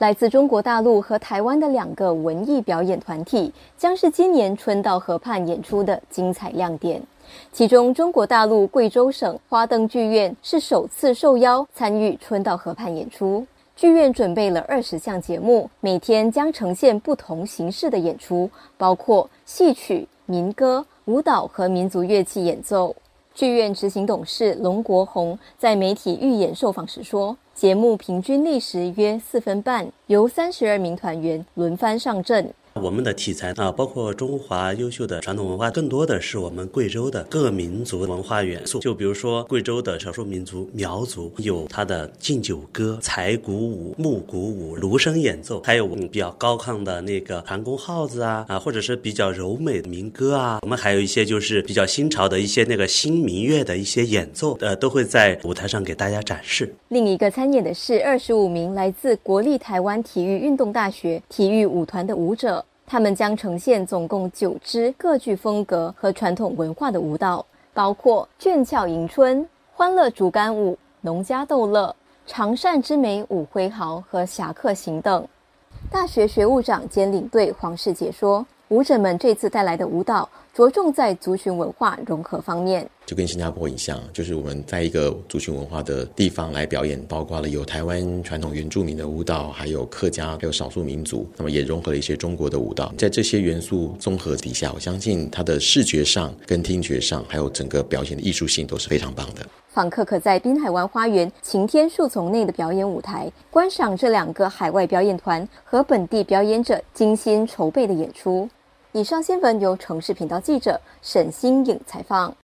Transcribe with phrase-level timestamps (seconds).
[0.00, 7.02] 来自中国大陆和台湾的两个文艺表演团体，将是今年春到河畔演出的精彩亮点。
[7.52, 13.46] 其中，中国大陆贵州省花灯剧院是首次受邀参与春到河畔演出。
[13.76, 18.48] 剧院准备了二十项节目，每天将呈现不同形式的演出，
[18.78, 22.96] 包括戏曲、民歌、舞蹈和民族乐器演奏。
[23.34, 38.78] 剧院执行董事龙国红在媒体预演受访时说：“节目平均历时约四分半，由三十二名团员轮番上阵。”我们的题材啊，包括中华优秀的传统文化，更多的是我们贵州的各民族文化元素。
[38.78, 50.60] 就比如说贵州的少数民族苗族，有它的敬酒歌、柴鼓舞、木鼓舞、芦笙演奏，还有我们比较高亢的那个弹弓号子啊啊，或者是比较柔美的民歌啊。
[50.62, 56.74] 我们还有一些就是比较新潮的一些那个新民乐的一些演奏，呃，都会在舞台上给大家展示。
[56.88, 62.64] 另一个参演的是二十五名来自国立台湾体育运动大学体育舞团的舞者。
[62.90, 71.94] 他们将呈现总共九支各具风格和传统文化的舞蹈，包括俊俏迎春、欢乐竹竿舞、农家逗乐、
[72.26, 75.24] 长善之美舞挥毫和侠客行等。
[75.88, 78.44] 大学学务长兼领队黄世杰说。
[78.70, 92.92] 舞者们这次带来的舞蹈着重在族群文化融合方面，就跟新加坡很像，就是我们在一个族群文化的地方来表演，包括了有台湾传统原住民的舞蹈，还有客家，还有少数民族，那么也融合了一些中国的舞蹈。
[92.96, 99.44] 在这些元素综合底下，我相信它的视觉上、跟听觉上，还有整个表演的艺术性都是非常棒的。
[99.72, 108.48] 访客可在滨海湾花园晴天树丛内的表演舞台观赏这两个海外表演团和本地表演者精心筹备的演出。
[108.92, 112.34] 以上新闻由城市频道记者沈新颖采访。